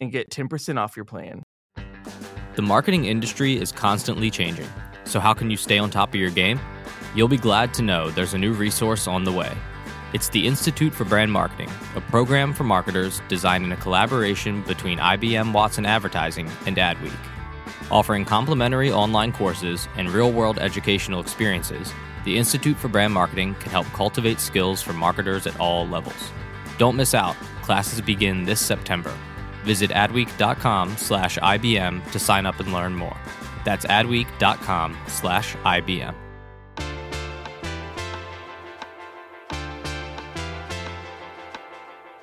[0.00, 1.42] and get 10% off your plan.
[2.54, 4.68] The marketing industry is constantly changing,
[5.04, 6.58] so how can you stay on top of your game?
[7.14, 9.52] You'll be glad to know there's a new resource on the way.
[10.12, 14.98] It's the Institute for Brand Marketing, a program for marketers designed in a collaboration between
[14.98, 17.12] IBM Watson Advertising and Adweek.
[17.90, 21.92] Offering complimentary online courses and real world educational experiences,
[22.24, 26.32] the Institute for Brand Marketing can help cultivate skills for marketers at all levels.
[26.78, 27.36] Don't miss out.
[27.62, 29.14] Classes begin this September.
[29.66, 33.16] Visit adweek.com slash IBM to sign up and learn more.
[33.64, 36.14] That's adweek.com slash IBM.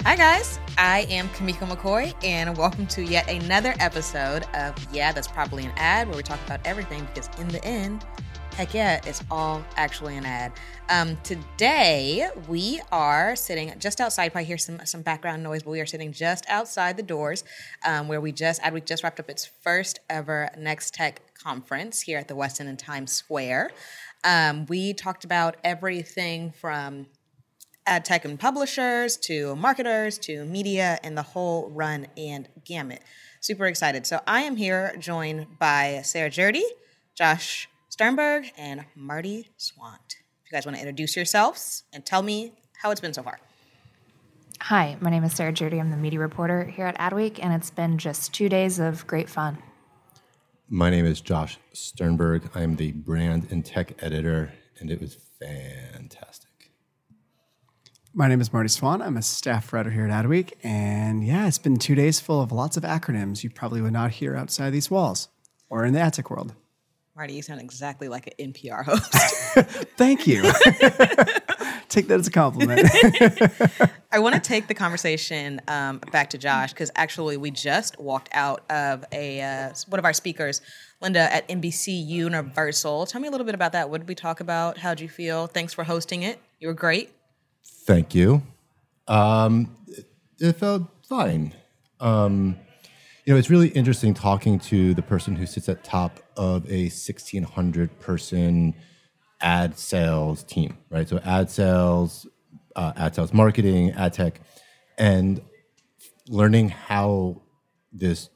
[0.05, 0.59] Hi, guys.
[0.77, 5.71] I am Kimeko McCoy, and welcome to yet another episode of Yeah, That's Probably an
[5.75, 8.05] Ad, where we talk about everything because, in the end,
[8.53, 10.51] heck yeah, it's all actually an ad.
[10.89, 14.31] Um, today, we are sitting just outside.
[14.31, 17.43] Probably hear some, some background noise, but we are sitting just outside the doors
[17.83, 22.19] um, where we just, Adweek just wrapped up its first ever Next Tech conference here
[22.19, 23.71] at the Westin in Times Square.
[24.23, 27.07] Um, we talked about everything from
[27.87, 33.01] ad tech and publishers to marketers to media and the whole run and gamut.
[33.41, 34.05] Super excited.
[34.05, 36.61] So I am here joined by Sara Jerde,
[37.15, 40.15] Josh Sternberg, and Marty Swant.
[40.43, 43.39] If you guys want to introduce yourselves and tell me how it's been so far.
[44.61, 45.79] Hi, my name is Sara Jerde.
[45.79, 49.29] I'm the media reporter here at Adweek, and it's been just two days of great
[49.29, 49.59] fun.
[50.67, 52.49] My name is Josh Sternberg.
[52.55, 56.71] I'm the brand and tech editor, and it was fantastic.
[58.11, 59.05] My name is Marty Swant.
[59.05, 60.53] I'm a staff writer here at Adweek.
[60.63, 64.13] And yeah, it's been two days full of lots of acronyms you probably would not
[64.13, 65.27] hear outside these walls
[65.69, 66.55] or in the ad tech world.
[67.15, 69.13] Marty, you sound exactly like an NPR host.
[69.97, 70.41] Thank you.
[71.93, 72.89] take that as a compliment.
[74.11, 78.29] I want to take the conversation um, back to Josh because actually we just walked
[78.33, 80.61] out of a uh, one of our speakers,
[81.01, 83.05] Linda at NBC Universal.
[83.05, 83.91] Tell me a little bit about that.
[83.91, 84.79] What did we talk about?
[84.79, 85.45] How'd you feel?
[85.45, 86.39] Thanks for hosting it.
[86.59, 87.11] You were great.
[87.85, 88.41] Thank you.
[89.07, 90.07] Um, it,
[90.39, 91.53] it felt fine.
[91.99, 92.57] Um,
[93.25, 96.83] you know, it's really interesting talking to the person who sits at top of a
[96.83, 98.73] 1,600 person
[99.41, 101.07] ad sales team, right?
[101.07, 102.27] So ad sales,
[102.75, 104.39] uh, ad sales marketing, ad tech,
[104.97, 105.41] and
[106.27, 107.41] learning how
[107.91, 108.29] this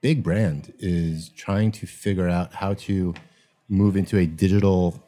[0.00, 3.14] big brand is trying to figure out how to
[3.68, 5.02] move into a digital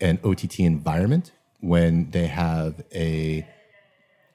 [0.00, 3.46] and OTT environment when they have a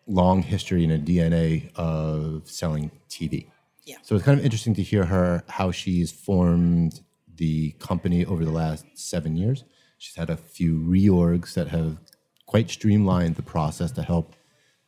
[0.07, 3.47] long history and a DNA of selling TV.
[3.85, 3.97] Yeah.
[4.01, 7.01] So it's kind of interesting to hear her how she's formed
[7.35, 9.63] the company over the last seven years.
[9.97, 11.99] She's had a few reorgs that have
[12.45, 14.35] quite streamlined the process to help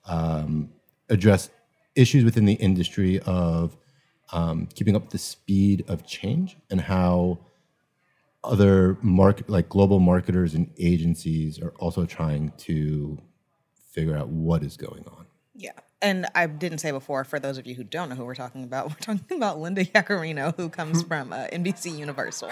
[0.05, 0.69] um,
[1.09, 1.49] address
[1.95, 3.77] issues within the industry of
[4.31, 7.39] um, keeping up the speed of change and how
[8.43, 13.17] other market like global marketers and agencies are also trying to
[13.91, 15.25] figure out what is going on.
[15.55, 15.71] Yeah.
[16.01, 18.63] And I didn't say before, for those of you who don't know who we're talking
[18.63, 22.51] about, we're talking about Linda Yaccarino, who comes from uh, NBC Universal.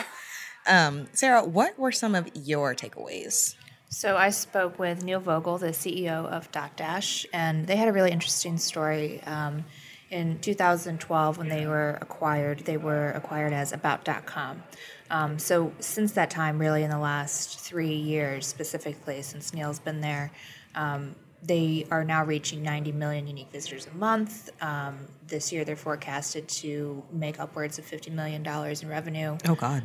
[0.68, 3.56] Um, Sarah, what were some of your takeaways?
[3.90, 8.12] So I spoke with Neil Vogel, the CEO of Dotdash, and they had a really
[8.12, 9.22] interesting story.
[9.24, 9.66] Um,
[10.12, 14.64] In 2012, when they were acquired, they were acquired as About.com.
[15.10, 20.02] Um, so since that time, really in the last three years specifically, since Neil's been
[20.02, 20.32] there,
[20.76, 21.16] um,
[21.46, 24.50] they are now reaching 90 million unique visitors a month.
[24.62, 24.98] Um,
[25.28, 29.84] this year, they're forecasted to make upwards of 50 million dollars in revenue Oh God.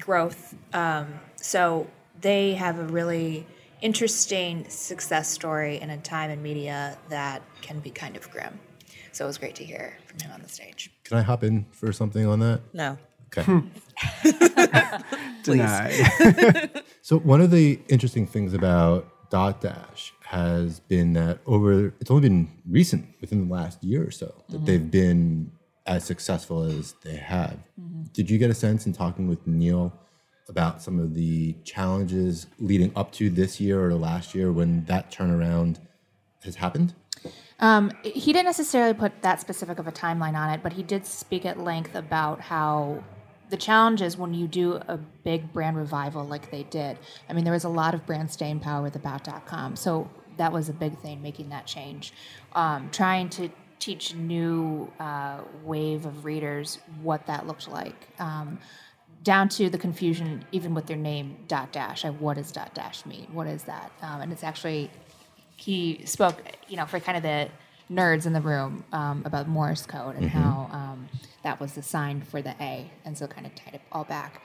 [0.00, 0.54] growth.
[0.72, 1.86] Um, so
[2.20, 3.46] they have a really
[3.80, 8.58] interesting success story in a time in media that can be kind of grim.
[9.12, 10.90] So it was great to hear from him on the stage.
[11.04, 12.60] Can I hop in for something on that?
[12.72, 12.98] no.
[13.36, 13.62] Okay.
[15.42, 16.80] Denied.
[17.02, 22.28] So one of the interesting things about Dot Dash has been that over it's only
[22.28, 25.52] been recent within the last year or so that they've been
[25.86, 27.58] as successful as they have.
[28.12, 29.92] Did you get a sense in talking with Neil
[30.48, 35.12] about some of the challenges leading up to this year or last year when that
[35.12, 35.78] turnaround
[36.42, 36.94] has happened?
[37.60, 41.06] Um, he didn't necessarily put that specific of a timeline on it, but he did
[41.06, 43.04] speak at length about how
[43.50, 46.98] the challenge is when you do a big brand revival like they did.
[47.28, 50.68] I mean, there was a lot of brand staying power with About.com, so that was
[50.68, 52.12] a big thing, making that change.
[52.54, 58.08] Um, trying to teach a new uh, wave of readers what that looked like.
[58.18, 58.58] Um,
[59.22, 62.04] down to the confusion, even with their name, dot dash.
[62.04, 63.26] Like, what does dot dash mean?
[63.32, 63.92] What is that?
[64.00, 64.90] Um, and it's actually
[65.56, 67.48] he spoke, you know, for kind of the
[67.90, 71.08] nerds in the room um, about Morse code and how um,
[71.42, 74.42] that was the sign for the A, and so kind of tied it all back.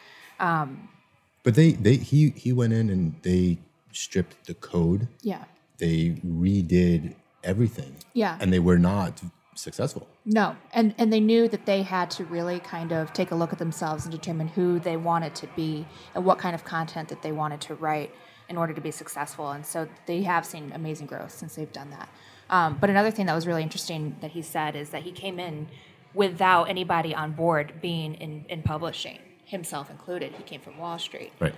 [1.44, 3.60] But they they he he went in and they
[3.92, 5.08] stripped the code.
[5.22, 5.46] Yeah.
[5.78, 7.96] They redid everything.
[8.14, 8.38] Yeah.
[8.42, 9.22] And they were not
[9.54, 10.08] successful.
[10.26, 13.54] No, and and they knew that they had to really kind of take a look
[13.54, 17.22] at themselves and determine who they wanted to be and what kind of content that
[17.22, 18.12] they wanted to write
[18.50, 19.52] in order to be successful.
[19.52, 22.10] And so they have seen amazing growth since they've done that.
[22.50, 25.40] Um, but another thing that was really interesting that he said is that he came
[25.40, 25.68] in
[26.16, 30.34] without anybody on board being in, in publishing, himself included.
[30.34, 31.32] He came from Wall Street.
[31.40, 31.54] Right.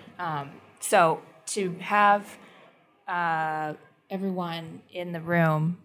[0.79, 2.37] So to have
[3.07, 3.73] uh,
[4.09, 5.77] everyone in the room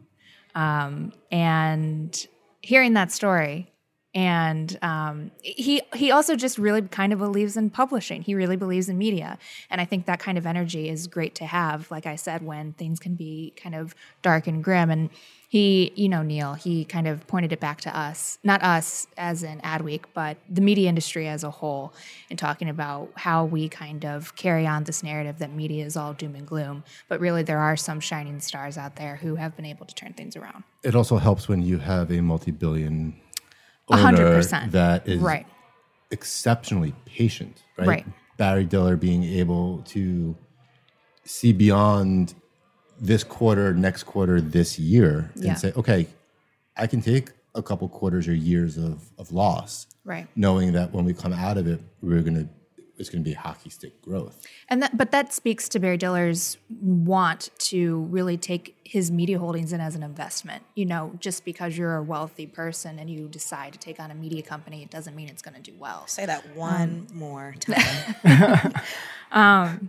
[0.54, 2.26] um, and
[2.60, 3.71] hearing that story,
[4.14, 8.23] and um, he he also just really kind of believes in publishing.
[8.23, 9.38] He really believes in media,
[9.70, 11.91] and I think that kind of energy is great to have.
[11.91, 15.09] Like I said, when things can be kind of dark and grim, and
[15.49, 19.43] he, you know, Neil, he kind of pointed it back to us, not us as
[19.43, 21.93] in Adweek, but the media industry as a whole,
[22.29, 26.14] in talking about how we kind of carry on this narrative that media is all
[26.14, 29.67] doom and gloom, but really there are some shining stars out there who have been
[29.67, 30.64] able to turn things around.
[30.82, 33.14] It also helps when you have a multi-billion
[33.88, 34.73] owner percent.
[34.73, 35.46] that is Right.
[36.11, 37.88] exceptionally patient, right?
[37.88, 38.06] Right.
[38.37, 40.37] Barry Diller being able to
[41.25, 42.34] see beyond
[43.00, 45.50] this quarter, next quarter, this year, Yeah.
[45.50, 46.06] and say, okay,
[46.76, 50.26] I can take a couple quarters or years of, of loss, Right.
[50.37, 52.49] knowing that when we come out of it, we're gonna
[52.98, 54.46] it's gonna be hockey stick growth.
[54.68, 59.72] And that, but that speaks to Barry Diller's want to really take his media holdings
[59.72, 60.62] in as an investment.
[60.74, 64.14] You know, just because you're a wealthy person and you decide to take on a
[64.14, 66.06] media company, it doesn't mean it's going to do well.
[66.06, 68.72] Say that one um, more time.
[69.32, 69.88] Um,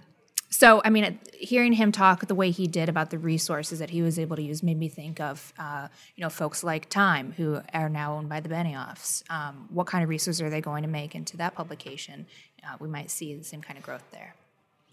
[0.53, 4.03] So, I mean, hearing him talk the way he did about the resources that he
[4.03, 7.59] was able to use made me think of, uh, you know, folks like Time, who
[7.73, 9.23] are now owned by the Benioffs.
[9.31, 12.27] Um, what kind of resources are they going to make into that publication?
[12.63, 14.36] Uh, we might see the same kind of growth there.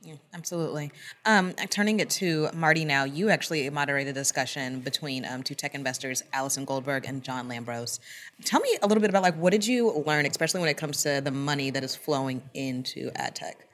[0.03, 0.93] Yeah, absolutely.
[1.27, 5.75] Um, turning it to Marty now, you actually moderated a discussion between um, two tech
[5.75, 8.01] investors, Allison Goldberg and John Lambros.
[8.47, 11.03] Tell me a little bit about like what did you learn, especially when it comes
[11.03, 13.67] to the money that is flowing into ad tech.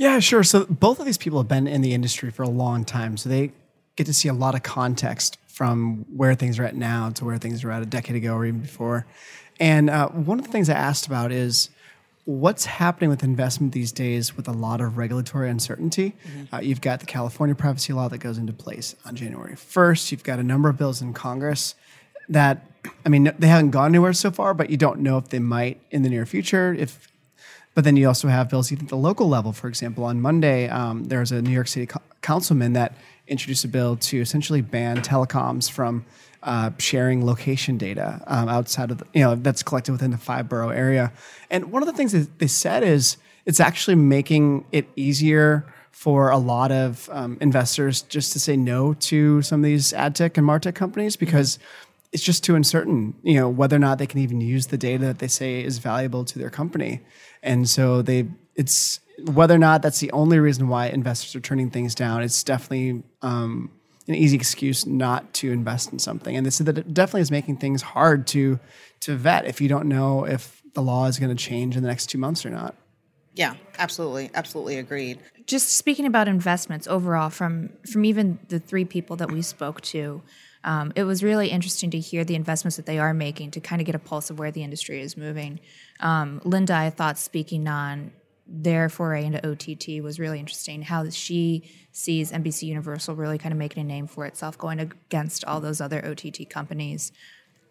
[0.00, 0.42] Yeah, sure.
[0.42, 3.28] So both of these people have been in the industry for a long time, so
[3.28, 3.52] they
[3.96, 7.36] get to see a lot of context from where things are at now to where
[7.36, 9.04] things were at a decade ago or even before.
[9.60, 11.68] And uh, one of the things I asked about is
[12.24, 16.14] what's happening with investment these days with a lot of regulatory uncertainty.
[16.50, 20.12] Uh, you've got the California privacy law that goes into place on January 1st.
[20.12, 21.74] You've got a number of bills in Congress
[22.30, 22.64] that,
[23.04, 25.78] I mean, they haven't gone anywhere so far, but you don't know if they might
[25.90, 26.72] in the near future.
[26.72, 27.06] If
[27.74, 29.52] but then you also have bills even at the local level.
[29.52, 32.94] For example, on Monday, um, there was a New York City co- councilman that
[33.28, 36.04] introduced a bill to essentially ban telecoms from
[36.42, 40.48] uh, sharing location data um, outside of the, you know, that's collected within the five
[40.48, 41.12] borough area.
[41.50, 46.30] And one of the things that they said is it's actually making it easier for
[46.30, 50.38] a lot of um, investors just to say no to some of these ad tech
[50.38, 51.58] and martech companies because
[52.12, 55.04] it's just too uncertain, you know, whether or not they can even use the data
[55.04, 57.00] that they say is valuable to their company.
[57.42, 61.70] And so they, it's whether or not that's the only reason why investors are turning
[61.70, 62.22] things down.
[62.22, 63.70] It's definitely um,
[64.08, 66.36] an easy excuse not to invest in something.
[66.36, 68.58] And they said that it definitely is making things hard to
[69.00, 71.88] to vet if you don't know if the law is going to change in the
[71.88, 72.74] next two months or not.
[73.34, 75.20] Yeah, absolutely, absolutely agreed.
[75.46, 80.22] Just speaking about investments overall, from from even the three people that we spoke to,
[80.64, 83.80] um, it was really interesting to hear the investments that they are making to kind
[83.80, 85.60] of get a pulse of where the industry is moving.
[86.00, 88.12] Um, Linda, I thought speaking on
[88.46, 90.82] their foray into OTT was really interesting.
[90.82, 95.44] How she sees NBC Universal really kind of making a name for itself, going against
[95.44, 97.12] all those other OTT companies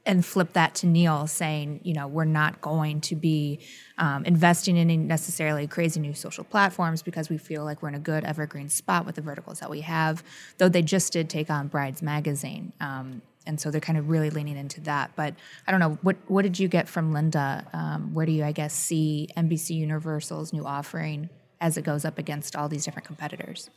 [0.05, 3.59] and flip that to Neil saying, you know, we're not going to be
[3.97, 7.99] um, investing in necessarily crazy new social platforms because we feel like we're in a
[7.99, 10.23] good evergreen spot with the verticals that we have.
[10.57, 12.73] Though they just did take on Brides Magazine.
[12.79, 15.11] Um, and so they're kind of really leaning into that.
[15.15, 15.33] But
[15.65, 17.65] I don't know what what did you get from Linda?
[17.73, 21.29] Um, where do you, I guess, see NBC Universal's new offering
[21.59, 23.69] as it goes up against all these different competitors?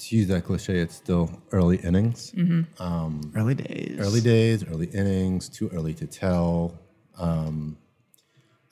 [0.00, 2.32] To use that cliche, it's still early innings.
[2.78, 3.98] Um, early days.
[4.00, 6.78] Early days, early innings, too early to tell.
[7.18, 7.76] Um,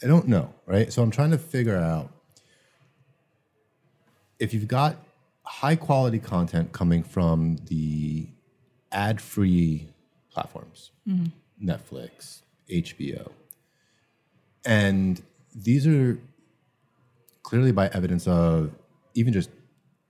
[0.03, 0.91] I don't know, right?
[0.91, 2.11] So I'm trying to figure out
[4.39, 4.97] if you've got
[5.43, 8.29] high quality content coming from the
[8.91, 9.89] ad free
[10.31, 10.93] platforms,
[11.63, 13.31] Netflix, HBO,
[14.65, 15.21] and
[15.55, 16.19] these are
[17.43, 18.71] clearly by evidence of
[19.15, 19.51] even just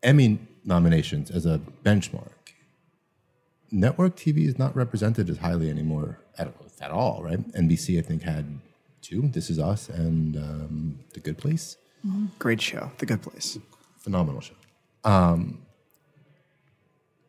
[0.03, 2.33] Emmy nominations as a benchmark.
[3.71, 7.41] Network TV is not represented as highly anymore at, at all, right?
[7.53, 8.61] NBC, I think, had
[9.03, 11.77] two This Is Us and um, The Good Place.
[12.39, 13.59] Great show, The Good Place.
[13.99, 14.55] Phenomenal show.
[15.05, 15.63] Um,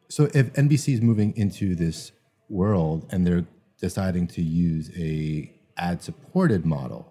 [0.07, 2.11] so if NBC is moving into this
[2.49, 3.45] world and they're
[3.79, 7.08] deciding to use a ad supported model,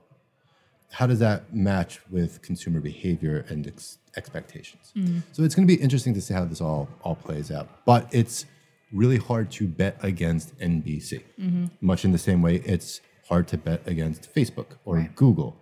[0.90, 4.92] how does that match with consumer behavior and ex- expectations?
[4.96, 5.22] Mm.
[5.32, 7.68] So it's going to be interesting to see how this all all plays out.
[7.84, 8.46] But it's
[8.92, 11.22] really hard to bet against NBC.
[11.38, 11.66] Mm-hmm.
[11.80, 15.56] Much in the same way, it's hard to bet against Facebook or Google.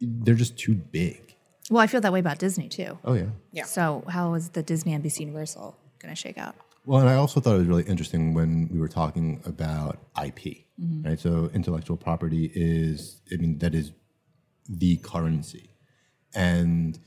[0.00, 1.36] They're just too big.
[1.70, 2.98] Well, I feel that way about Disney too.
[3.04, 3.26] Oh yeah.
[3.52, 3.64] Yeah.
[3.64, 6.56] So how is the Disney NBC Universal going to shake out?
[6.86, 10.66] Well, and I also thought it was really interesting when we were talking about IP,
[10.78, 11.02] mm-hmm.
[11.02, 11.18] right?
[11.18, 13.92] So intellectual property is, I mean, that is
[14.68, 15.70] the currency.
[16.34, 16.98] And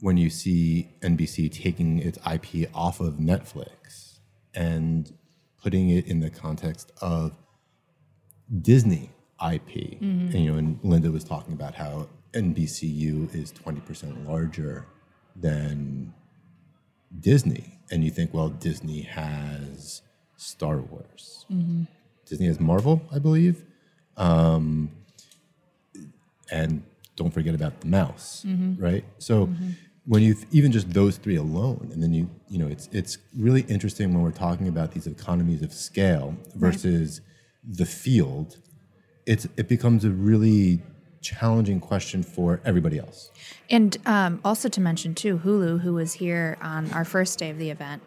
[0.00, 4.18] when you see NBC taking its IP off of Netflix
[4.54, 5.12] and
[5.62, 7.32] putting it in the context of
[8.62, 9.10] Disney
[9.52, 14.86] IP, and, you know, and Linda was talking about how NBCU is 20% larger
[15.36, 16.12] than
[17.20, 20.02] Disney, and you think, well, Disney has
[20.36, 21.46] Star Wars.
[22.26, 23.64] Disney has Marvel, I believe,
[24.16, 24.90] um,
[26.50, 26.82] and
[27.16, 28.44] don't forget about the mouse,
[28.78, 29.04] right?
[29.18, 29.50] So
[30.06, 33.62] when you even just those three alone, and then you you know it's it's really
[33.62, 37.20] interesting when we're talking about these economies of scale versus
[37.62, 38.56] the field.
[39.26, 40.80] It's it becomes a really
[41.20, 43.30] challenging question for everybody else.
[43.68, 47.58] And um, also to mention too, Hulu, who was here on our first day of
[47.58, 48.02] the event,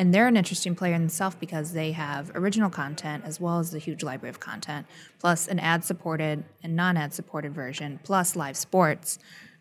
[0.00, 3.70] and they're an interesting player in themselves because they have original content as well as
[3.70, 4.86] the huge library of content,
[5.18, 9.18] plus an ad-supported and non-ad supported version, plus live sports.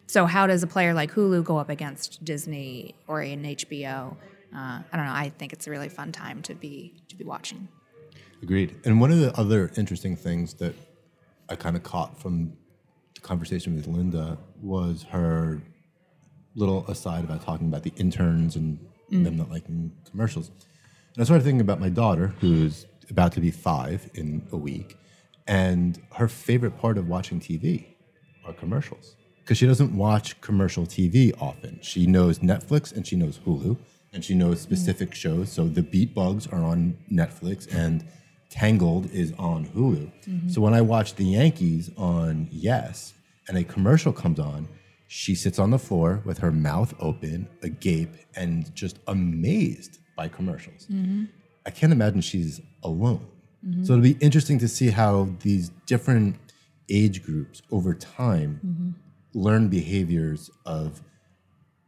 [0.08, 4.16] So how does a player like Hulu go up against Disney or an HBO?
[4.56, 5.12] Uh, I don't know.
[5.12, 7.68] I think it's a really fun time to be to be watching.
[8.42, 8.78] Agreed.
[8.86, 10.74] And one of the other interesting things that
[11.50, 12.54] I kind of caught from
[13.14, 15.62] the conversation with Linda was her
[16.56, 18.80] little aside about talking about the interns and
[19.12, 19.24] Mm.
[19.24, 20.50] them not liking commercials.
[21.16, 24.98] And I started thinking about my daughter, who's about to be five in a week,
[25.48, 27.96] and her favorite part of watching TV
[28.46, 29.16] are commercials.
[29.40, 31.80] Because she doesn't watch commercial TV often.
[31.82, 33.78] She knows Netflix and she knows Hulu
[34.14, 35.16] and she knows specific mm.
[35.16, 35.52] shows.
[35.52, 38.06] So the Beat Bugs are on Netflix and
[38.50, 40.12] Tangled is on Hulu.
[40.28, 40.50] Mm-hmm.
[40.50, 43.14] So when I watch the Yankees on Yes
[43.48, 44.68] and a commercial comes on,
[45.12, 50.86] she sits on the floor with her mouth open, agape, and just amazed by commercials.
[50.86, 51.24] Mm-hmm.
[51.66, 53.26] I can't imagine she's alone.
[53.68, 53.86] Mm-hmm.
[53.86, 56.36] So it'll be interesting to see how these different
[56.90, 58.90] age groups over time mm-hmm.
[59.34, 61.02] learn behaviors of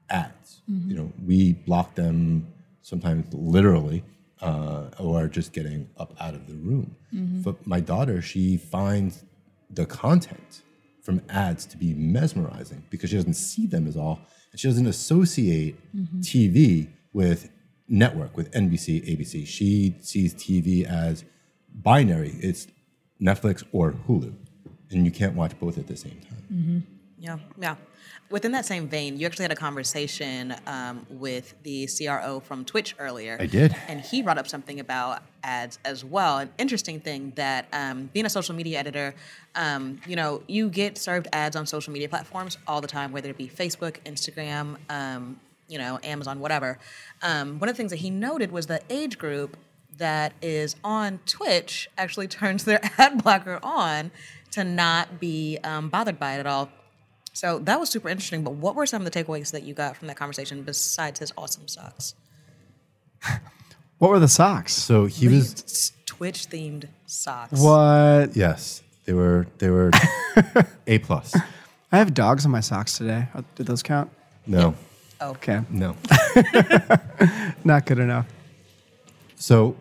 [0.09, 0.63] ads.
[0.67, 2.51] You know, we block them
[2.81, 4.03] sometimes literally,
[4.41, 6.95] uh, or just getting up out of the room.
[7.43, 9.23] But my daughter, she finds
[9.69, 10.63] the content
[11.01, 14.87] from ads to be mesmerizing because she doesn't see them as all, and she doesn't
[14.87, 16.19] associate mm-hmm.
[16.19, 17.49] TV with
[17.87, 19.45] network, with NBC, ABC.
[19.45, 21.25] She sees TV as
[21.73, 22.35] binary.
[22.39, 22.67] It's
[23.21, 24.33] Netflix or Hulu,
[24.91, 26.45] and you can't watch both at the same time.
[26.51, 26.79] Mm-hmm.
[27.21, 27.75] Yeah, yeah.
[28.31, 32.95] Within that same vein, you actually had a conversation um, with the CRO from Twitch
[32.97, 33.37] earlier.
[33.39, 33.75] I did.
[33.87, 36.39] And he brought up something about ads as well.
[36.39, 39.13] An interesting thing that um, being a social media editor,
[39.53, 43.29] um, you know, you get served ads on social media platforms all the time, whether
[43.29, 46.79] it be Facebook, Instagram, um, you know, Amazon, whatever.
[47.21, 49.57] Um, one of the things that he noted was the age group
[49.97, 54.09] that is on Twitch actually turns their ad blocker on
[54.51, 56.69] to not be um, bothered by it at all.
[57.33, 58.43] So that was super interesting.
[58.43, 61.31] But what were some of the takeaways that you got from that conversation besides his
[61.37, 62.15] awesome socks?
[63.97, 64.73] What were the socks?
[64.73, 67.61] So he was Twitch themed socks.
[67.61, 68.35] What?
[68.35, 69.91] yes, they were they were
[70.87, 71.35] a plus.
[71.91, 73.27] I have dogs on my socks today.
[73.35, 74.09] Uh, Did those count?
[74.47, 74.73] No,
[75.21, 75.95] Okay, no.
[77.63, 78.25] not good enough.
[79.35, 79.75] So,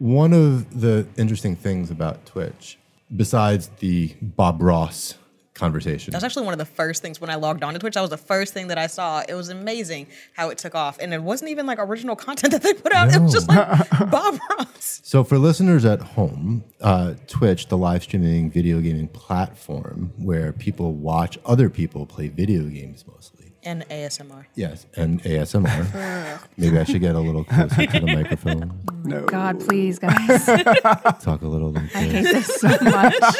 [0.00, 2.76] one of the interesting things about Twitch,
[3.14, 5.14] besides the Bob Ross
[5.60, 7.94] conversation, That was actually one of the first things when I logged on to Twitch.
[7.94, 9.22] That was the first thing that I saw.
[9.28, 10.98] It was amazing how it took off.
[10.98, 13.14] And it wasn't even like original content that they put out.
[13.14, 15.00] It was just like Bob Ross.
[15.04, 20.94] So, for listeners at home, uh, Twitch, the live streaming video gaming platform where people
[20.94, 23.36] watch other people play video games mostly.
[23.62, 24.46] And ASMR.
[24.54, 26.40] Yes, and ASMR.
[26.56, 29.26] Maybe I should get a little closer to the microphone, No.
[29.26, 30.46] God, please, guys.
[30.46, 32.46] talk a little like I hate this.
[32.46, 33.34] this so much.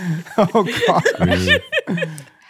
[0.38, 1.02] Oh God.
[1.20, 1.60] Really.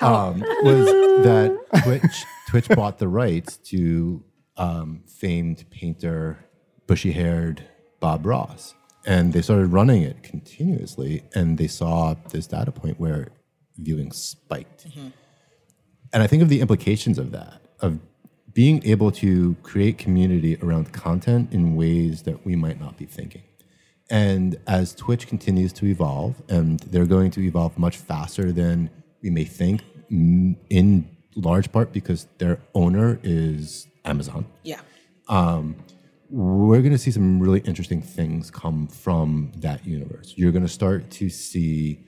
[0.01, 0.87] um, was
[1.25, 4.23] that Twitch Twitch bought the rights to
[4.57, 6.39] um, famed painter,
[6.87, 7.63] bushy haired
[8.01, 8.75] Bob Ross,
[9.07, 13.29] and they started running it continuously, and they saw this data point where
[13.77, 14.87] viewing spiked.
[16.13, 17.99] And I think of the implications of that, of
[18.53, 23.43] being able to create community around content in ways that we might not be thinking.
[24.11, 28.91] And as Twitch continues to evolve, and they're going to evolve much faster than
[29.23, 34.81] we may think, in large part because their owner is Amazon, Yeah.
[35.29, 35.77] Um,
[36.29, 40.35] we're going to see some really interesting things come from that universe.
[40.37, 42.01] You're going to start to see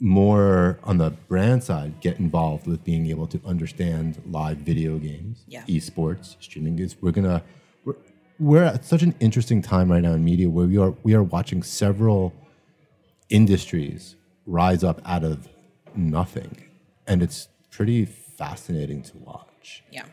[0.00, 5.44] more on the brand side get involved with being able to understand live video games,
[5.48, 5.62] Yeah.
[5.68, 6.96] esports, streaming games.
[7.00, 7.42] We're going to
[8.42, 11.22] we're, at such an interesting time right now in media where we are we are
[11.22, 12.32] watching several
[13.30, 15.48] industries rise up out of
[15.94, 16.68] nothing,
[17.06, 19.84] and it's pretty fascinating to watch.
[19.90, 20.04] Yeah.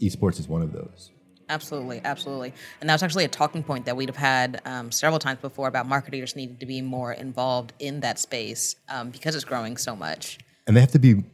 [0.00, 1.10] Esports is one of those.
[1.48, 2.52] Absolutely, absolutely.
[2.80, 5.86] And that's actually a talking point that we'd have had um, several times before about
[5.86, 10.38] marketers needing to be more involved in that space um, because it's growing so much.
[10.66, 11.24] and they have to be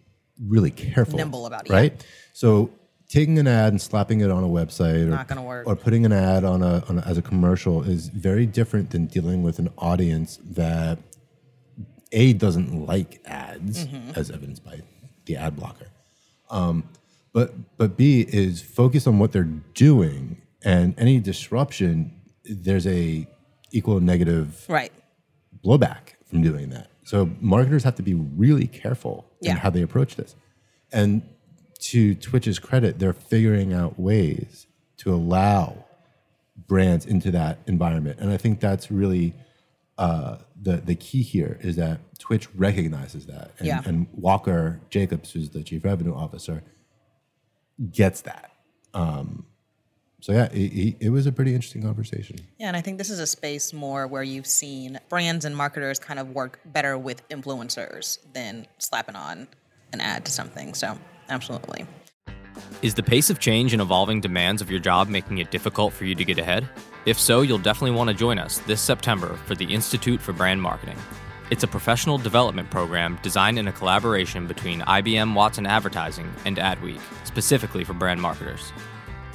[0.40, 2.06] really careful, Nimble about it, right?
[2.32, 2.70] So
[3.14, 5.66] taking an ad and slapping it on a website, or, Not gonna work.
[5.68, 9.06] or putting an ad on a, on a as a commercial is very different than
[9.06, 10.98] dealing with an audience that
[12.12, 14.18] a doesn't like ads, Mm-hmm.
[14.18, 14.80] as evidenced by
[15.26, 15.88] the ad blocker,
[16.50, 16.84] um,
[17.32, 17.48] but
[17.78, 19.52] but b is focused on what they're
[19.88, 20.20] doing,
[20.64, 22.12] and any disruption,
[22.44, 23.26] there's a
[23.70, 24.92] equal negative Right.
[25.64, 26.88] blowback from doing that.
[27.04, 29.52] So marketers have to be really careful Yeah.
[29.52, 30.34] in how they approach this.
[30.92, 31.22] And
[31.90, 34.66] to Twitch's credit, they're figuring out ways
[34.98, 35.84] to allow
[36.66, 38.18] brands into that environment.
[38.20, 39.34] And I think that's really
[39.98, 43.82] uh, the the key here is that Twitch recognizes that, and, Yeah.
[43.84, 46.62] and Walker Jacobs, who's the chief revenue officer,
[47.92, 48.50] gets that.
[48.92, 49.46] Um,
[50.20, 52.36] so yeah, it, it, it was a pretty interesting conversation.
[52.58, 55.98] Yeah, and I think this is a space more where you've seen brands and marketers
[55.98, 59.46] kind of work better with influencers than slapping on
[59.92, 60.72] an ad to something.
[60.74, 61.86] So, absolutely.
[62.82, 66.04] Is the pace of change and evolving demands of your job making it difficult for
[66.04, 66.68] you to get ahead?
[67.06, 70.60] If so, you'll definitely want to join us this September for the Institute for Brand
[70.60, 70.96] Marketing.
[71.50, 77.00] It's a professional development program designed in a collaboration between IBM Watson Advertising and Adweek,
[77.26, 78.72] specifically for brand marketers.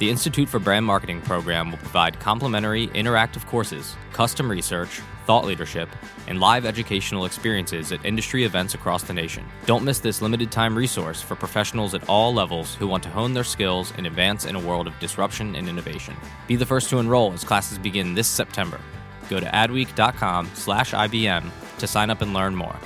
[0.00, 5.90] The Institute for Brand Marketing program will provide complimentary interactive courses, custom research, thought leadership,
[6.26, 9.44] and live educational experiences at industry events across the nation.
[9.66, 13.34] Don't miss this limited time resource for professionals at all levels who want to hone
[13.34, 16.16] their skills and advance in a world of disruption and innovation.
[16.46, 18.80] Be the first to enroll as classes begin this September.
[19.28, 21.44] Go to adweek.com slash IBM
[21.76, 22.76] to sign up and learn more.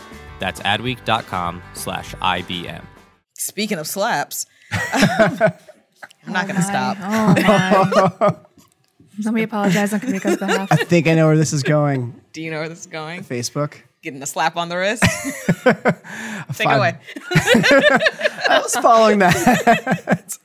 [0.41, 2.83] That's adweek.com slash IBM.
[3.35, 4.47] Speaking of slaps,
[6.27, 6.97] I'm not going to stop.
[7.01, 7.35] Oh
[8.21, 8.37] my.
[9.25, 10.73] Let me apologize on Kimeko's behalf.
[10.73, 12.21] I think I know where this is going.
[12.33, 13.23] Do you know where this is going?
[13.23, 13.75] Facebook.
[14.03, 15.03] Getting a slap on the wrist?
[16.59, 16.99] Take it away.
[17.35, 20.37] I was following that.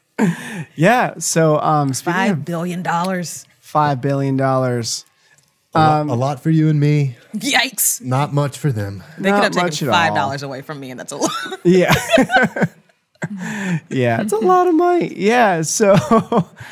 [0.76, 1.16] yeah.
[1.18, 3.46] So um, speaking Five of billion dollars.
[3.60, 5.04] five billion dollars,
[5.74, 8.02] A, lot, a lot for you and me, Yikes!
[8.02, 9.04] not much for them.
[9.18, 11.18] They Not could have much taken at five dollars away from me, and that's a
[11.18, 11.32] lot.
[11.64, 11.94] Yeah.
[13.90, 15.14] yeah, it's a lot of money.
[15.16, 15.62] Yeah.
[15.62, 15.96] So,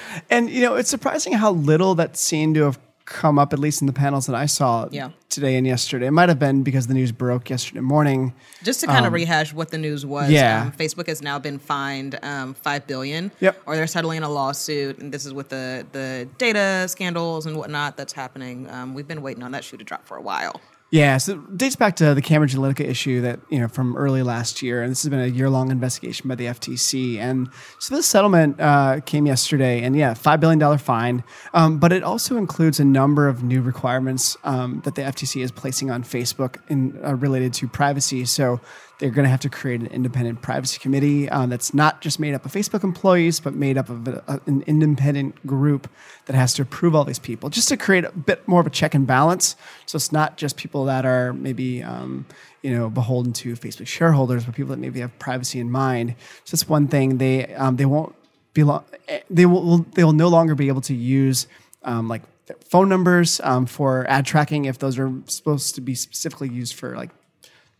[0.29, 3.81] and you know, it's surprising how little that seemed to have come up, at least
[3.81, 5.11] in the panels that I saw Yeah.
[5.29, 6.07] today and yesterday.
[6.07, 8.33] It might have been because the news broke yesterday morning.
[8.63, 10.63] Just to kind of rehash what the news was, Um, yeah.
[10.63, 13.61] um, Facebook has now been fined um, five billion, Yep.
[13.65, 17.95] or they're settling a lawsuit, and this is with the the data scandals and whatnot
[17.95, 18.69] that's happening.
[18.69, 20.59] Um, we've been waiting on that shoe to drop for a while.
[20.89, 24.23] Yeah, so it dates back to the Cambridge Analytica issue that you know from early
[24.23, 27.17] last year, and this has been a year-long investigation by the FTC.
[27.17, 31.91] And so this settlement uh, came yesterday, and yeah, five billion dollar fine, um, but
[31.91, 36.03] it also includes a number of new requirements um, that the FTC is placing on
[36.03, 38.23] Facebook in uh, related to privacy.
[38.23, 38.61] So
[38.99, 42.33] they're going to have to create an independent privacy committee uh, that's not just made
[42.33, 45.87] up of Facebook employees, but made up of a, a- an independent group
[46.25, 48.71] that has to approve all these people, just to create a bit more of a
[48.71, 49.55] check and balance.
[49.85, 52.25] So it's not just people that are maybe um,
[52.63, 56.15] you know beholden to Facebook shareholders, but people that maybe have privacy in mind.
[56.45, 58.15] So that's one thing they um, they won't
[58.53, 58.83] be lo-
[59.29, 61.47] they will will- they will no longer be able to use
[61.83, 62.23] um, like
[62.65, 66.95] phone numbers um, for ad tracking if those are supposed to be specifically used for
[66.95, 67.11] like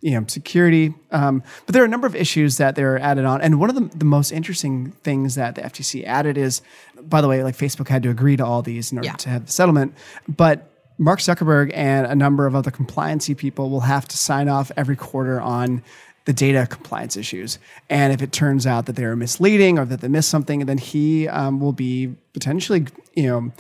[0.02, 0.94] you know, security.
[1.12, 3.42] Um, but there are a number of issues that they're added on.
[3.42, 6.62] And one of the, the most interesting things that the FTC added is,
[7.02, 9.14] by the way, like Facebook had to agree to all these in order Yeah.
[9.16, 9.96] to have the settlement.
[10.28, 14.72] But Mark Zuckerberg and a number of other compliancy people will have to sign off
[14.78, 15.84] every quarter on
[16.26, 17.58] the data compliance issues.
[17.90, 20.78] And if it turns out that they are misleading or that they missed something, then
[20.78, 23.52] he um, will be potentially, you know,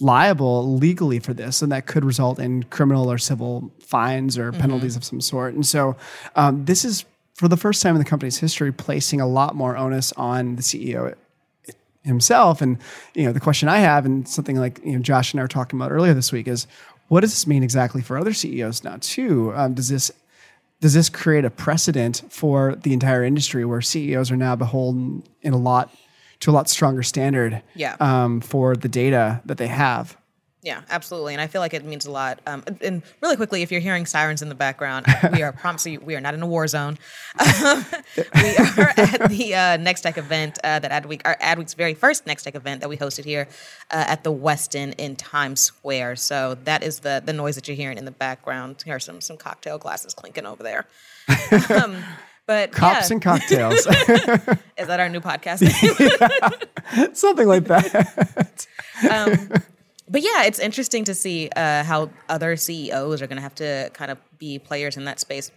[0.00, 4.96] liable legally for this, and that could result in criminal or civil fines or penalties
[4.96, 5.54] of some sort.
[5.54, 5.96] And so,
[6.36, 9.76] um, this is for the first time in the company's history placing a lot more
[9.76, 11.14] onus on the CEO
[12.02, 12.60] himself.
[12.60, 12.78] And
[13.14, 15.48] you know, the question I have, and something like you know, Josh and I were
[15.48, 16.66] talking about earlier this week, is
[17.08, 19.52] what does this mean exactly for other CEOs now too?
[19.54, 20.10] Um, does this
[20.80, 25.52] does this create a precedent for the entire industry where CEOs are now beholden in
[25.52, 25.94] a lot
[26.40, 27.96] to a lot stronger standard Yeah.
[28.00, 30.16] um, for the data that they have?
[30.62, 32.40] Yeah, absolutely, and I feel like it means a lot.
[32.46, 36.00] Um, and- really quickly, if you're hearing sirens in the background, we are promising you
[36.00, 36.98] we are not in a war zone.
[37.38, 37.86] Um,
[38.34, 42.26] we are at the uh, Next Tech event uh, that Adweek, our Adweek's very first
[42.26, 43.48] Next Tech event that we hosted here
[43.90, 46.16] uh, at the Westin in Times Square.
[46.16, 48.82] So that is the the noise that you're hearing in the background.
[48.84, 50.86] Here are some some cocktail glasses clinking over there.
[51.82, 52.04] um,
[52.46, 53.14] but Cops yeah.
[53.14, 55.62] and cocktails, is that our new podcast?
[55.62, 57.14] name?
[57.14, 58.66] something like that.
[60.12, 63.90] But yeah, it's interesting to see uh, how other CEOs are going to have to
[63.94, 65.52] kind of be players in that space,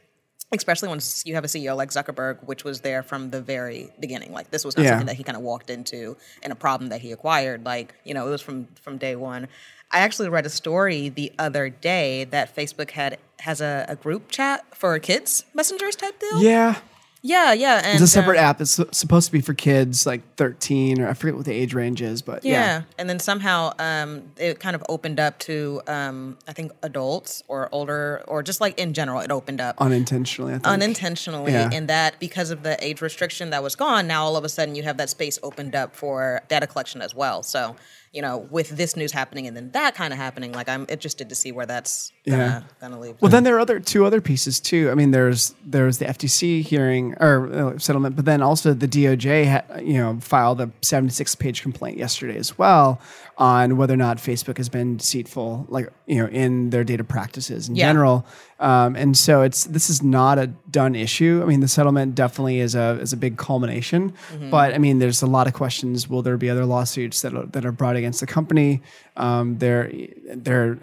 [0.52, 4.32] especially once you have a CEO like Zuckerberg, which was there from the very beginning.
[4.32, 4.90] Like this was not Yeah.
[4.92, 7.66] something that he kind of walked into and a problem that he acquired.
[7.66, 9.48] Like you know, it was from from day one.
[9.94, 14.30] I actually read a story the other day that Facebook had has a, a group
[14.30, 16.42] chat for kids messengers type deal.
[16.42, 16.78] yeah,
[17.26, 17.78] yeah, yeah.
[17.84, 18.60] And, it's a separate um, app.
[18.60, 22.02] It's supposed to be for kids like 13 or I forget what the age range
[22.02, 22.52] is, but Yeah.
[22.52, 22.82] yeah.
[22.98, 27.70] And then somehow um, it kind of opened up to, um, I think, adults or
[27.72, 30.52] older, or just like in general, it opened up unintentionally.
[30.52, 30.68] I think.
[30.68, 31.54] unintentionally.
[31.54, 31.72] Yeah.
[31.72, 34.76] In that, because of the age restriction that was gone, now all of a sudden
[34.76, 37.42] you have that space opened up for data collection as well.
[37.42, 37.78] So,
[38.14, 41.30] you know, with this news happening and then that kind of happening, like I'm interested
[41.30, 42.62] to see where that's gonna, Yeah.
[42.80, 43.16] gonna leave.
[43.20, 44.90] Well, then there are other two other pieces too.
[44.92, 49.48] I mean, there's there's the FTC hearing or uh, settlement, but then also the DOJ,
[49.52, 53.02] ha- you know, filed a 76 page complaint yesterday as well
[53.38, 57.68] on whether or not Facebook has been deceitful, like you know, in their data practices
[57.68, 57.90] in Yeah.
[57.90, 58.26] general.
[58.60, 61.42] Um, and so it's this is not a done issue.
[61.44, 64.14] I mean, the settlement definitely is a is a big culmination,
[64.52, 66.08] but I mean, there's a lot of questions.
[66.08, 68.82] Will there be other lawsuits that are, that are brought against the company?
[69.18, 69.92] Um, there
[70.34, 70.78] there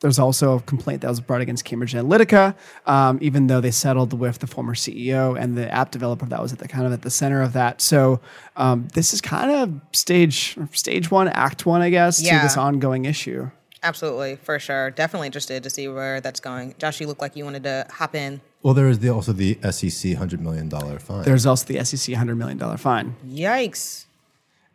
[0.00, 2.54] there's also a complaint that was brought against Cambridge Analytica,
[2.86, 6.52] um, even though they settled with the former CEO and the app developer that was
[6.52, 7.80] at the kind of at the center of that.
[7.80, 8.20] So
[8.56, 12.38] um, this is kind of stage stage one, act one, I guess, Yeah.
[12.38, 13.50] to this ongoing issue.
[13.82, 14.90] Absolutely, for sure.
[14.90, 16.74] Definitely interested to see where that's going.
[16.78, 18.40] Josh, you look like you wanted to hop in.
[18.62, 21.22] Well, there is the, also the SEC hundred million dollar fine.
[21.22, 24.06] There's also the SEC hundred million dollar fine, Yikes.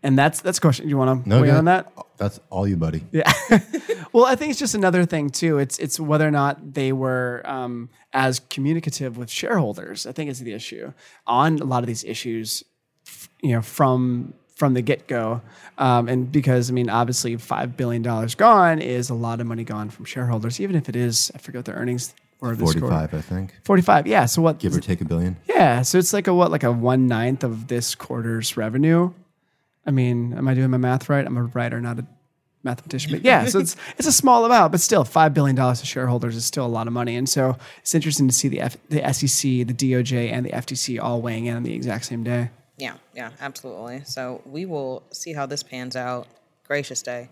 [0.03, 0.85] And that's that's a question.
[0.85, 1.91] Do you want to no weigh in on that?
[2.17, 3.03] That's all you, buddy.
[3.11, 3.31] Yeah.
[4.13, 5.57] well, I think it's just another thing too.
[5.57, 10.05] It's it's whether or not they were um, as communicative with shareholders.
[10.05, 10.93] I think is the issue
[11.27, 12.63] on a lot of these issues.
[13.41, 15.41] You know, from from the get go,
[15.79, 19.63] um, and because I mean, obviously, five billion dollars gone is a lot of money
[19.63, 20.59] gone from shareholders.
[20.59, 22.55] Even if it is, I forget what their earnings were.
[22.55, 22.79] this quarter.
[22.81, 24.05] Forty-five, I think, Forty-five.
[24.05, 24.25] Yeah.
[24.25, 24.59] So what?
[24.59, 25.37] give or take a billion.
[25.47, 25.81] Yeah.
[25.81, 26.51] So it's like a what?
[26.51, 29.11] Like a one ninth of this quarter's revenue.
[29.85, 31.25] I mean, am I doing my math right?
[31.25, 32.05] I'm a writer, not a
[32.63, 35.85] mathematician, but yeah, so it's it's a small amount, but still, five billion dollars to
[35.85, 38.77] shareholders is still a lot of money, and so it's interesting to see the F,
[38.89, 42.49] the SEC, the DOJ, and the FTC all weighing in on the exact same day.
[42.77, 44.03] Yeah, yeah, absolutely.
[44.05, 46.27] So we will see how this pans out.
[46.67, 47.29] Gracious day.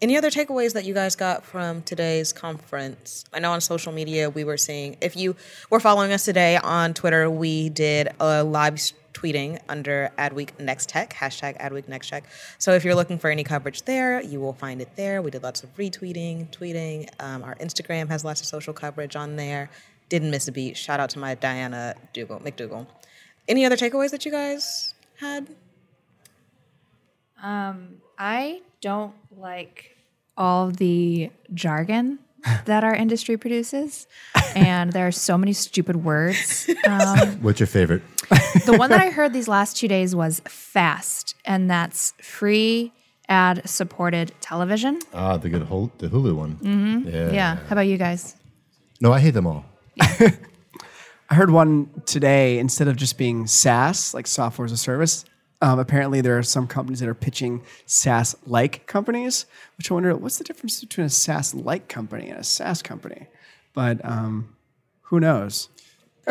[0.00, 3.24] Any other takeaways that you guys got from today's conference?
[3.32, 5.34] I know on social media we were seeing, if you
[5.70, 8.80] were following us today on Twitter, we did a live
[9.18, 12.24] tweeting under Adweek Next Tech, hashtag Adweek Next Tech.
[12.58, 15.22] So if you're looking for any coverage there, you will find it there.
[15.22, 17.08] We did lots of retweeting, tweeting.
[17.18, 19.70] Um, our Instagram has lots of social coverage on there.
[20.08, 20.76] Didn't miss a beat.
[20.76, 22.86] Shout out to my Diana Dougal, McDougal.
[23.48, 25.48] Any other takeaways that you guys had?
[27.42, 29.96] Um, I don't like
[30.36, 32.20] all the jargon
[32.66, 34.06] that our industry produces,
[34.54, 36.70] and there are so many stupid words.
[36.88, 38.02] Um, What's your favorite?
[38.66, 42.92] the one that I heard these last two days was FAST, and that's free
[43.28, 44.98] ad supported television.
[45.12, 46.56] Ah, the good Hul- the Hulu one.
[46.56, 47.08] Mm-hmm.
[47.08, 47.30] Yeah.
[47.32, 47.56] Yeah.
[47.56, 48.36] How about you guys?
[49.00, 49.64] No, I hate them all.
[50.00, 55.24] I heard one today instead of just being SaaS, like software as a service.
[55.60, 59.44] Um, apparently, there are some companies that are pitching SaaS like companies,
[59.76, 63.26] which I wonder what's the difference between a SaaS like company and a SaaS company.
[63.74, 64.56] But um,
[65.02, 65.68] who knows?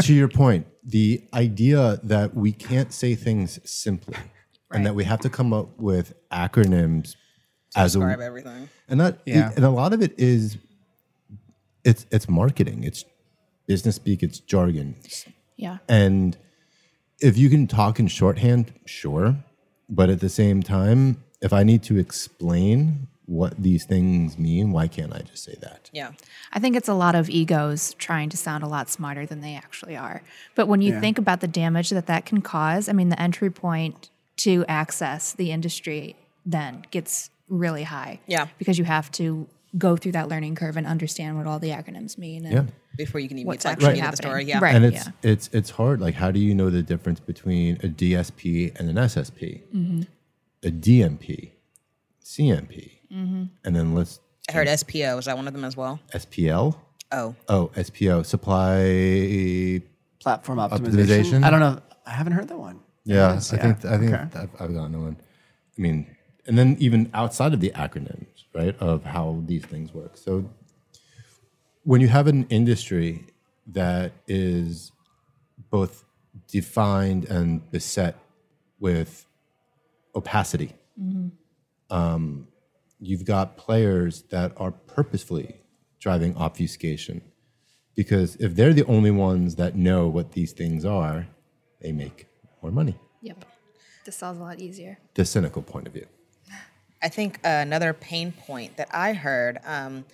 [0.02, 4.16] To your point, the idea that we can't say things simply
[4.72, 7.16] and that we have to come up with acronyms
[7.76, 8.70] as Describe a everything.
[8.88, 9.52] and that Yeah.
[9.56, 10.58] and a lot of it is
[11.84, 13.06] it's it's marketing, it's
[13.68, 14.96] business speak, it's jargon.
[15.58, 15.78] Yeah.
[15.88, 16.38] And
[17.20, 19.36] if you can talk in shorthand, sure.
[19.90, 24.88] But at the same time, if I need to explain what these things mean, why
[24.88, 25.90] can't I just say that?
[25.94, 26.12] Yeah.
[26.54, 29.54] I think it's a lot of egos trying to sound a lot smarter than they
[29.56, 30.22] actually are.
[30.56, 31.02] But when you Yeah.
[31.02, 35.34] think about the damage that that can cause, I mean, the entry point to access
[35.34, 38.22] the industry then gets really high.
[38.28, 38.48] Yeah.
[38.58, 42.18] Because you have to go through that learning curve and understand what all the acronyms
[42.18, 42.46] mean.
[42.46, 42.64] And Yeah.
[42.96, 44.16] Before you can even What's get to actually the happening.
[44.32, 44.44] story.
[44.46, 44.60] Yeah.
[44.60, 44.74] Right.
[44.76, 45.12] and it's yeah.
[45.22, 46.00] it's it's hard.
[46.02, 50.02] Like, how do you know the difference between a DSP and an SSP, Mm-hmm.
[50.64, 51.52] a DMP,
[52.24, 53.44] CMP, Mm-hmm.
[53.66, 55.20] and then let's I heard SPO.
[55.20, 56.00] Is that one of them as well?
[56.14, 56.78] SPL?
[57.12, 57.36] Oh.
[57.50, 59.82] Oh, SPO, supply.
[60.20, 61.40] Platform optimization.
[61.40, 61.44] Optimization?
[61.44, 61.80] I don't know.
[62.06, 62.80] I haven't heard that one.
[63.04, 64.24] Yeah, Yes, I think I think Okay.
[64.40, 65.18] I've, I've gotten one.
[65.78, 66.08] I mean,
[66.46, 70.18] and then even outside of the acronyms, right, of how these things work.
[70.18, 70.50] So
[71.84, 73.26] when you have an industry
[73.68, 74.92] that is
[75.70, 76.04] both
[76.48, 78.16] defined and beset
[78.80, 79.26] with
[80.16, 80.74] opacity,
[81.90, 82.48] um,
[83.00, 85.62] you've got players that are purposefully
[86.00, 87.22] driving obfuscation
[87.96, 91.28] because if they're the only ones that know what these things are,
[91.82, 92.28] they make
[92.62, 92.96] more money.
[93.22, 93.44] Yep.
[94.06, 95.00] This solves a lot easier.
[95.16, 96.06] The cynical point of view.
[97.02, 100.06] I think uh, another pain point that I heard um,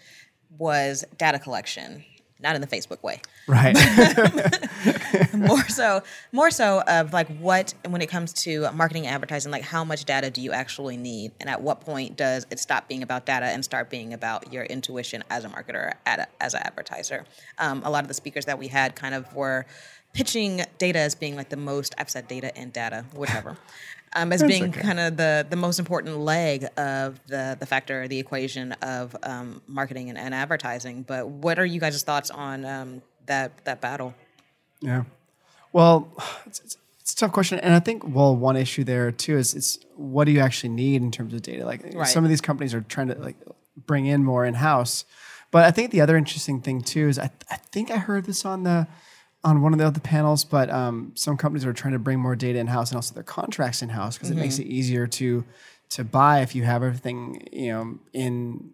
[0.58, 2.06] was data collection,
[2.44, 3.22] not in the Facebook way.
[3.48, 3.74] Right.
[5.34, 9.84] more so more so of like what when it comes to marketing advertising like how
[9.84, 13.26] much data do you actually need and at what point does it stop being about
[13.26, 17.26] data and start being about your intuition as a marketer at as an advertiser
[17.58, 19.66] um, a lot of the speakers that we had kind of were
[20.14, 23.58] pitching data as being like the most i've said data and data whatever
[24.16, 28.20] um, as being kind of the the most important leg of the the factor the
[28.20, 33.02] equation of um, marketing and, and advertising but what are you guys' thoughts on um,
[33.26, 34.14] that that battle
[34.82, 35.04] Yeah.
[35.72, 36.12] Well,
[36.46, 39.56] it's, it's, it's a tough question, and I think well, one issue there too is
[39.56, 41.66] it's what do you actually need in terms of data?
[41.66, 42.08] Like Right.
[42.08, 43.38] some of these companies are trying to like
[43.88, 45.06] bring in more in house,
[45.52, 48.46] but I think the other interesting thing too is I, I think I heard this
[48.46, 48.88] on the
[49.44, 52.36] on one of the other panels, but um, some companies are trying to bring more
[52.36, 55.44] data in house and also their contracts in house because it makes it easier to
[55.90, 58.74] to buy if you have everything you know in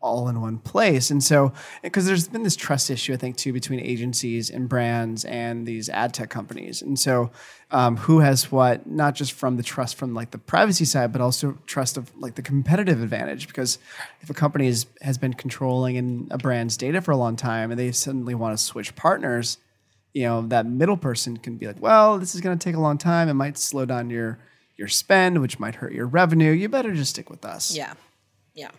[0.00, 1.10] all in one place.
[1.10, 1.52] And so,
[1.82, 5.88] because there's been this trust issue, I think, too, between agencies and brands and these
[5.88, 6.80] ad tech companies.
[6.80, 7.30] And so,
[7.70, 11.20] um, who has what, not just from the trust from like the privacy side, but
[11.20, 13.48] also trust of like the competitive advantage.
[13.48, 13.78] Because
[14.20, 17.70] if a company is, has been controlling in a brand's data for a long time
[17.70, 19.58] and they suddenly want to switch partners,
[20.16, 22.80] you know, that middle person can be like, well, this is going to take a
[22.80, 23.28] long time.
[23.28, 24.38] It might slow down your
[24.78, 26.52] your spend, which might hurt your revenue.
[26.52, 27.76] You better just stick with us.
[27.76, 27.92] Yeah.
[28.54, 28.70] Yeah.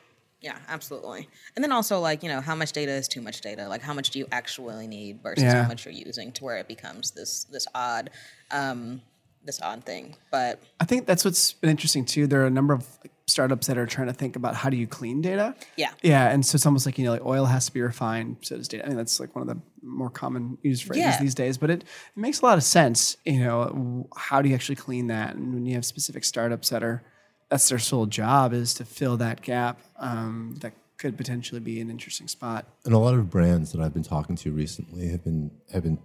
[0.41, 1.29] Yeah, absolutely.
[1.55, 3.67] And then also like, you know, how much data is too much data?
[3.67, 5.61] Like how much do you actually need versus Yeah.
[5.61, 8.09] how much you're using to where it becomes this this odd
[8.49, 9.01] um
[9.43, 10.15] this odd thing.
[10.31, 12.25] But I think that's what's been interesting too.
[12.25, 12.83] There are a number of
[13.27, 15.53] startups that are trying to think about how do you clean data.
[15.75, 15.91] Yeah.
[16.01, 18.57] Yeah, and so it's almost like you know, like oil has to be refined, so
[18.57, 18.85] does data.
[18.85, 21.21] I mean, that's like one of the more common used phrases Yeah.
[21.21, 21.57] these days.
[21.57, 23.17] But it, it makes a lot of sense.
[23.25, 25.35] You know, how do you actually clean that?
[25.35, 27.03] And when you have specific startups that are
[27.49, 31.89] that's their sole job is to fill that gap um, that could potentially be an
[31.89, 32.65] interesting spot.
[32.83, 35.99] And a lot of brands that I've been talking to recently have been have been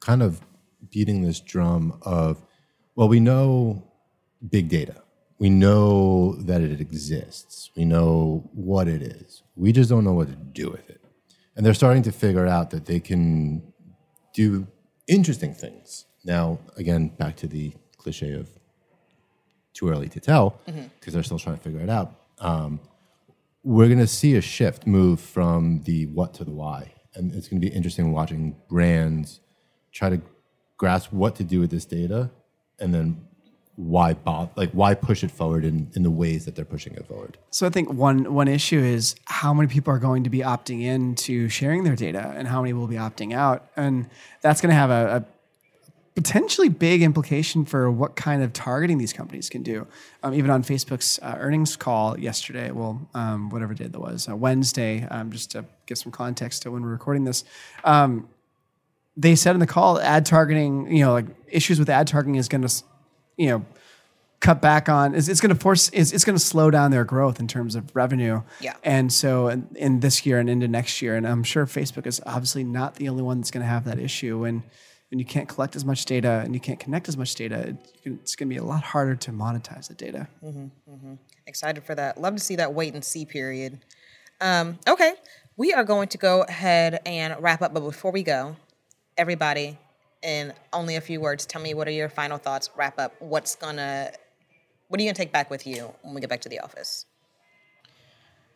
[0.00, 0.40] kind of
[0.90, 2.40] beating this drum of,
[2.94, 3.84] well, we know
[4.48, 5.02] big data.
[5.38, 7.70] We know that it exists.
[7.76, 9.42] We know what it is.
[9.54, 10.97] We just don't know what to do with it.
[11.58, 13.64] And they're starting to figure out that they can
[14.32, 14.68] do
[15.08, 16.04] interesting things.
[16.24, 18.48] Now, again, back to the cliche of
[19.74, 22.14] too early to tell, because they're still trying to figure it out.
[22.38, 22.78] Um,
[23.64, 26.92] we're going to see a shift move from the what to the why.
[27.14, 29.40] And it's going to be interesting watching brands
[29.90, 30.20] try to
[30.76, 32.30] grasp what to do with this data
[32.78, 33.27] and then
[33.78, 34.16] why
[34.56, 37.38] like why push it forward in, in the ways that they're pushing it forward.
[37.50, 40.82] So I think one one issue is how many people are going to be opting
[40.82, 43.70] in to sharing their data and how many will be opting out.
[43.76, 44.10] And
[44.42, 45.24] that's going to have a, a
[46.16, 49.86] potentially big implication for what kind of targeting these companies can do.
[50.24, 54.34] Um, even on Facebook's uh, earnings call yesterday, well, um, whatever day that was, uh,
[54.34, 57.44] Wednesday, um, just to give some context to when we're recording this,
[57.84, 58.28] um,
[59.16, 62.48] they said in the call, ad targeting, you know, like issues with ad targeting is
[62.48, 62.82] going to,
[63.38, 63.64] you know,
[64.40, 67.04] cut back on is it's going to force is it's going to slow down their
[67.04, 68.42] growth in terms of revenue.
[68.60, 68.74] Yeah.
[68.84, 72.20] And so in, in this year and into next year, and I'm sure Facebook is
[72.26, 74.44] obviously not the only one that's going to have that issue.
[74.44, 74.62] and
[75.10, 78.36] when you can't collect as much data and you can't connect as much data, it's
[78.36, 80.28] going to be a lot harder to monetize the data.
[80.44, 81.14] Mm-hmm.
[81.46, 82.20] Excited for that.
[82.20, 83.78] Love to see that wait and see period.
[84.40, 85.14] Um, okay,
[85.56, 87.72] we are going to go ahead and wrap up.
[87.72, 88.56] But before we go,
[89.16, 89.78] everybody,
[90.22, 92.70] in only a few words, tell me what are your final thoughts.
[92.76, 93.14] Wrap up.
[93.20, 94.12] What's gonna,
[94.88, 97.06] what are you gonna take back with you when we get back to the office?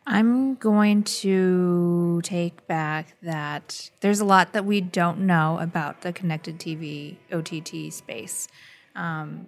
[0.05, 6.11] I'm going to take back that there's a lot that we don't know about the
[6.11, 8.49] connected TV OTT space.
[8.95, 9.47] Um,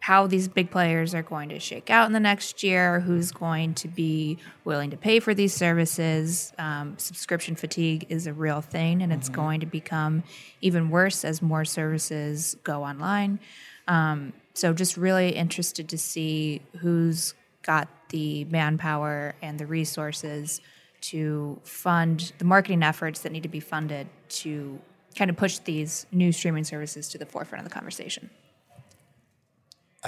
[0.00, 3.74] how these big players are going to shake out in the next year, who's going
[3.74, 6.52] to be willing to pay for these services.
[6.58, 10.22] Um, subscription fatigue is a real thing, and it's going to become
[10.60, 13.40] even worse as more services go online.
[13.88, 20.60] Um, so, just really interested to see who's got the manpower and the resources
[21.00, 24.78] to fund the marketing efforts that need to be funded to
[25.16, 28.30] kind of push these new streaming services to the forefront of the conversation.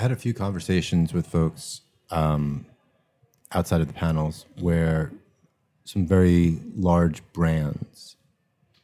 [0.00, 2.64] I had a few conversations with folks um,
[3.52, 5.12] outside of the panels where
[5.84, 8.16] some very large brands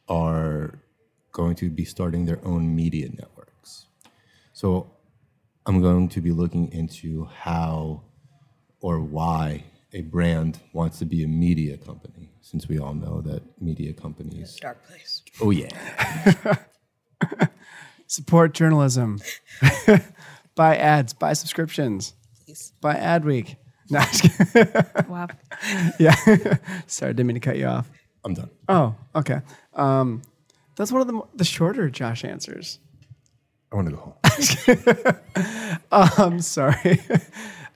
[0.07, 0.77] are
[1.31, 3.87] going to be starting their own media networks.
[4.53, 4.91] So
[5.65, 8.03] I'm going to be looking into how
[8.79, 13.41] or why a brand wants to be a media company, since we all know that
[13.59, 14.57] media companies.
[14.57, 15.23] Dark place.
[15.41, 15.71] Oh, yeah.
[18.05, 19.19] Support journalism.
[20.57, 22.13] buy ads, buy subscriptions,
[22.45, 22.73] Please.
[22.81, 23.55] buy Adweek.
[23.89, 24.73] No, I'm just kidding.
[25.07, 25.27] Wow.
[25.97, 26.13] yeah.
[26.87, 27.89] Sorry, didn't mean to cut you off.
[28.25, 28.49] I'm done.
[28.67, 29.39] Oh, okay.
[29.73, 30.23] Um,
[30.75, 32.79] that's one of the, mo- the shorter Josh answers.
[33.71, 34.17] I want to go
[35.89, 36.33] home.
[36.33, 36.99] um, sorry.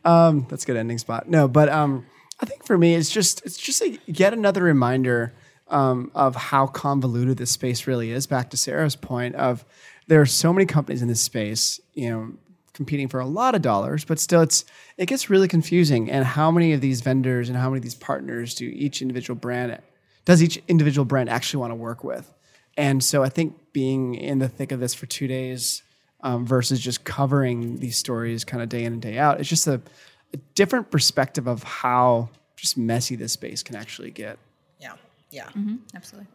[0.03, 1.29] um, that's a good ending spot.
[1.29, 2.05] No, but um,
[2.41, 5.31] I think for me, it's just it's just a, yet another reminder
[5.69, 8.27] um, of how convoluted this space really is.
[8.27, 9.63] Back to Sara's point of
[10.07, 12.33] there are so many companies in this space, you know,
[12.73, 14.65] competing for a lot of dollars, but still, it's
[14.97, 16.09] it gets really confusing.
[16.09, 19.37] And how many of these vendors and how many of these partners do each individual
[19.37, 19.79] brand
[20.25, 22.31] does each individual brand actually want to work with?
[22.77, 25.83] And so I think being in the thick of this for two days
[26.21, 29.67] um, versus just covering these stories kind of day in and day out, it's just
[29.67, 29.81] a,
[30.33, 34.37] a different perspective of how just messy this space can actually get.
[34.79, 34.93] Yeah.
[35.31, 35.45] Yeah.
[35.47, 35.77] Mm-hmm.
[35.95, 36.27] Absolutely.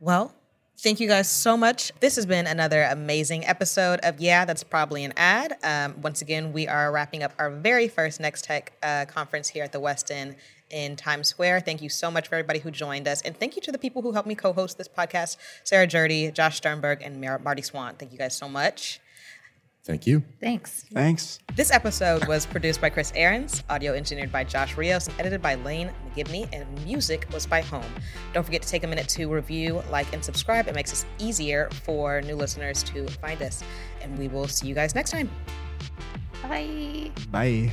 [0.00, 0.34] Well,
[0.78, 1.92] thank you guys so much.
[2.00, 5.56] This has been another amazing episode of Yeah, That's Probably an Ad.
[5.62, 9.64] Um, once again, we are wrapping up our very first Next Tech uh, conference here
[9.64, 10.36] at the Westin
[10.70, 11.60] in Times Square.
[11.60, 13.22] Thank you so much for everybody who joined us.
[13.22, 16.32] And thank you to the people who helped me co host this podcast Sara Jerde,
[16.32, 17.98] Josh Sternberg, and Mar- Marty Swant.
[17.98, 19.00] Thank you guys so much.
[19.86, 20.24] Thank you.
[20.40, 20.84] Thanks.
[20.92, 21.38] Thanks.
[21.54, 25.54] This episode was produced by Chris Ahrens, audio engineered by Josh Rios, and edited by
[25.54, 27.84] Lane McGibney, and music was by Home.
[28.32, 30.66] Don't forget to take a minute to review, like, and subscribe.
[30.66, 33.62] It makes it easier for new listeners to find us.
[34.02, 35.30] And we will see you guys next time.
[36.42, 37.12] Bye.
[37.30, 37.72] Bye.